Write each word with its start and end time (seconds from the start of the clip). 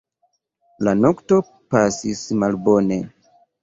La 0.87 0.95
nokto 1.03 1.39
pasis 1.77 2.27
malbone. 2.43 3.03